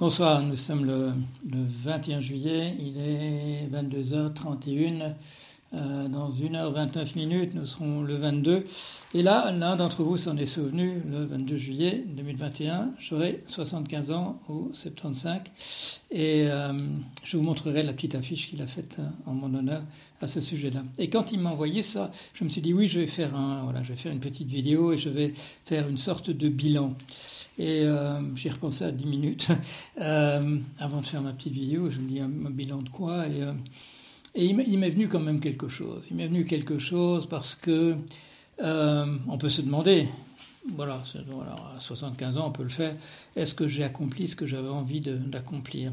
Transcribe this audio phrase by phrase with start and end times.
[0.00, 1.12] Bonsoir, nous sommes le,
[1.44, 5.14] 21 juillet, il est 22h31.
[5.72, 8.66] Euh, dans 1h29 minutes, nous serons le 22.
[9.14, 14.40] Et là, l'un d'entre vous s'en est souvenu, le 22 juillet 2021, j'aurai 75 ans
[14.48, 16.00] ou 75.
[16.10, 16.72] Et euh,
[17.22, 19.82] je vous montrerai la petite affiche qu'il a faite euh, en mon honneur
[20.20, 20.82] à ce sujet-là.
[20.98, 23.62] Et quand il m'a envoyé ça, je me suis dit oui, je vais faire un,
[23.62, 25.34] voilà, je vais faire une petite vidéo et je vais
[25.64, 26.94] faire une sorte de bilan.
[27.58, 29.48] Et euh, j'y repensé à 10 minutes
[30.00, 31.90] euh, avant de faire ma petite vidéo.
[31.90, 33.26] Je me dis un, bilan de quoi?
[33.28, 33.52] Et, euh,
[34.34, 36.04] et il m'est venu quand même quelque chose.
[36.10, 37.96] Il m'est venu quelque chose parce que
[38.62, 40.08] euh, on peut se demander,
[40.74, 41.02] voilà,
[41.76, 42.94] à 75 ans on peut le faire,
[43.36, 45.92] est-ce que j'ai accompli ce que j'avais envie d'accomplir?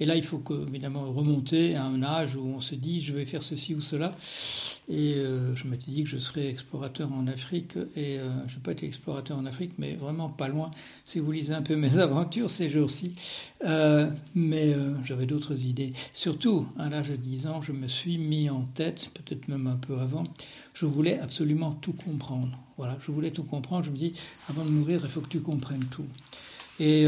[0.00, 3.12] Et là, il faut que, évidemment remonter à un âge où on se dit je
[3.12, 4.14] vais faire ceci ou cela.
[4.88, 7.76] Et euh, je m'étais dit que je serais explorateur en Afrique.
[7.96, 10.70] Et euh, je n'ai pas été explorateur en Afrique, mais vraiment pas loin.
[11.06, 13.14] Si vous lisez un peu mes aventures ces jours-ci.
[13.64, 15.92] Euh, mais j'avais d'autres idées.
[16.12, 19.76] Surtout, à l'âge de 10 ans, je me suis mis en tête, peut-être même un
[19.76, 20.24] peu avant,
[20.74, 22.58] je voulais absolument tout comprendre.
[22.76, 23.84] Voilà, je voulais tout comprendre.
[23.84, 24.14] Je me dis,
[24.48, 26.06] avant de mourir, il faut que tu comprennes tout.
[26.80, 27.06] Et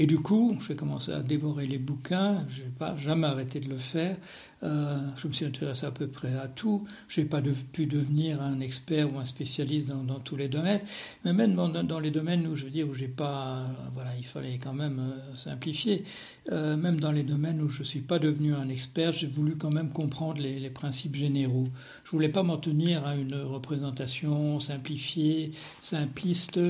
[0.00, 2.46] et du coup, j'ai commencé à dévorer les bouquins.
[2.50, 4.16] Je n'ai pas jamais arrêté de le faire.
[4.62, 6.86] Euh, je me suis intéressé à peu près à tout.
[7.08, 7.40] Je n'ai pas
[7.72, 10.80] pu devenir un expert ou un spécialiste dans, tous les domaines,
[11.24, 14.58] mais même dans, les domaines où je veux dire où j'ai pas, voilà, il fallait
[14.58, 16.04] quand même euh, simplifier.
[16.50, 19.70] Euh, même dans les domaines où je suis pas devenu un expert, j'ai voulu quand
[19.70, 21.68] même comprendre les, les, principes généraux.
[22.04, 26.60] Je voulais pas m'en tenir à une représentation simplifiée, simpliste.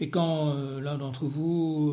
[0.00, 1.92] Et quand l'un d'entre vous,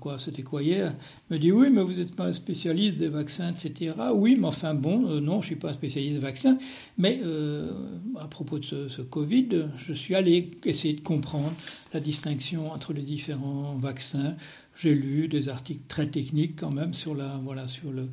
[0.00, 0.94] quoi, c'était quoi hier,
[1.30, 3.94] me dit oui, mais vous n'êtes pas spécialiste des vaccins, etc.
[4.12, 6.58] Oui, enfin bon, euh, non, je ne suis pas spécialiste de vaccins,
[6.98, 7.70] mais euh,
[8.18, 11.52] à propos de ce, Covid, je suis allé essayer de comprendre
[11.92, 14.34] la distinction entre les différents vaccins.
[14.76, 18.08] J'ai lu des articles très techniques quand même sur, la, voilà, sur le,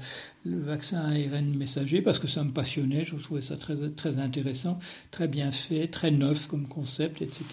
[0.46, 4.80] vaccin ARN messager parce que ça me passionnait, je trouvais ça très, très intéressant,
[5.12, 7.44] très bien fait, très neuf comme concept, etc.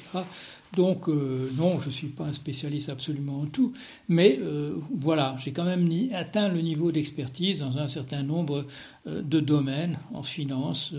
[0.76, 3.72] Donc euh, non, je ne suis pas un spécialiste absolument en tout,
[4.08, 8.66] mais euh, voilà, j'ai quand même atteint le niveau d'expertise dans un certain nombre
[9.06, 10.92] euh, de domaines, en finance,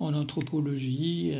[0.00, 1.32] en anthropologie,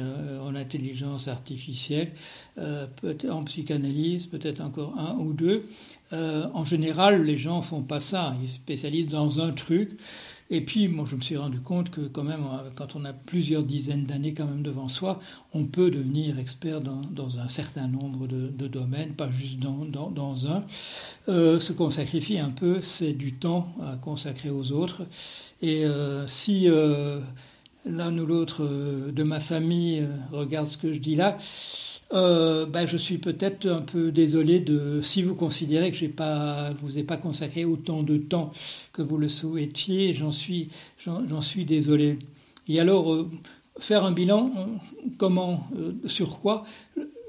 [0.43, 2.12] en intelligence artificielle,
[2.59, 5.65] en psychanalyse, peut-être encore un ou deux.
[6.12, 9.91] En général, les gens font pas ça, ils se spécialisent dans un truc.
[10.50, 12.41] Et puis, moi, je me suis rendu compte que quand même,
[12.75, 15.21] quand on a plusieurs dizaines d'années quand même devant soi,
[15.53, 20.65] on peut devenir expert dans, un certain nombre de, domaines, pas juste dans, dans, un.
[21.28, 25.03] Euh, ce qu'on sacrifie un peu, c'est du temps à consacrer aux autres.
[25.61, 27.21] Et euh, si euh,
[27.88, 31.38] l'un ou l'autre euh, de ma famille euh, regarde ce que je dis là,
[32.13, 36.71] euh, ben, je suis peut-être un peu désolé de si vous considérez que j'ai pas
[36.81, 38.51] vous ai pas consacré autant de temps
[38.93, 42.19] que vous le souhaitiez, j'en suis j'en suis désolé.
[42.67, 43.31] Et alors euh,
[43.79, 44.67] faire un bilan euh,
[45.19, 45.69] comment
[46.07, 46.65] sur quoi?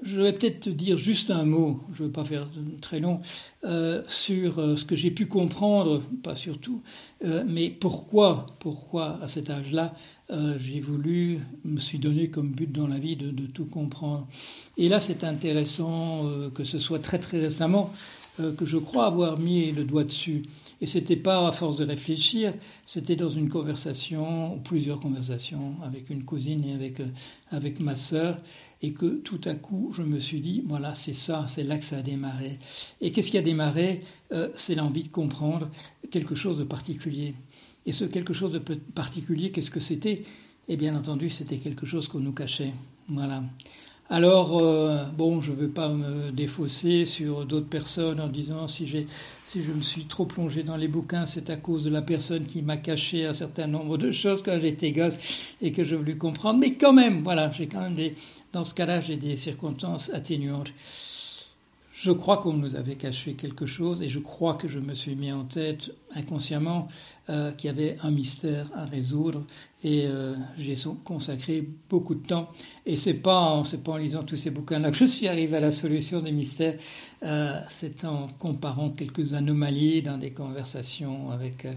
[0.01, 2.47] Je vais peut-être dire juste un mot, je ne veux pas faire
[2.81, 3.21] très long,
[3.65, 6.81] euh, sur euh, ce que j'ai pu comprendre, pas surtout,
[7.23, 9.93] euh, mais pourquoi, pourquoi à cet âge-là,
[10.59, 14.27] j'ai voulu, me suis donné comme but dans la vie de tout comprendre.
[14.77, 17.91] Et là, c'est intéressant que ce soit très très récemment
[18.38, 20.43] que je crois avoir mis le doigt dessus.
[20.81, 22.53] Et c'était pas à force de réfléchir,
[22.85, 27.07] c'était dans une conversation, plusieurs conversations avec une cousine et avec, euh,
[27.51, 28.38] avec ma sœur,
[28.81, 31.85] et que tout à coup, je me suis dit, voilà, c'est ça, c'est là que
[31.85, 32.59] ça a démarré.
[33.01, 34.01] Et qu'est-ce qui a démarré?
[34.31, 35.69] Euh, C'est l'envie de comprendre
[36.12, 37.34] quelque chose de particulier.
[37.85, 40.23] Et ce quelque chose de particulier, qu'est-ce que c'était?
[40.68, 42.73] Et bien entendu, c'était quelque chose qu'on nous cachait.
[43.07, 43.44] Voilà.
[44.11, 49.05] Alors, euh, bon, je ne veux pas me défausser sur d'autres personnes en disant si,
[49.45, 52.45] si je me suis trop plongé dans les bouquins, c'est à cause de la personne
[52.45, 55.13] qui m'a caché un certain nombre de choses quand j'étais gosse
[55.61, 56.57] et que je voulais comprendre.
[56.57, 58.15] Mais quand même, voilà, j'ai quand même des,
[58.51, 60.71] dans ce cas-là, j'ai des circonstances atténuantes.
[62.01, 65.15] Je crois qu'on nous avait caché quelque chose et je crois que je me suis
[65.15, 66.88] mis en tête inconsciemment
[67.29, 69.44] euh, qu'il y avait un mystère à résoudre
[69.83, 72.53] et euh, j'ai consacré beaucoup de temps
[72.85, 75.57] et c'est pas c'est pas en lisant tous ces bouquins là que je suis arrivé
[75.57, 76.77] à la solution des mystères
[77.24, 81.68] euh, c'est en comparant quelques anomalies dans des conversations avec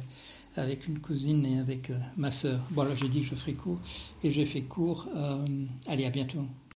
[0.55, 2.61] avec une cousine et avec ma sœur.
[2.71, 3.79] Bon, j'ai dit que je ferai court
[4.23, 5.09] et j'ai fait court.
[5.89, 6.45] allez, à bientôt.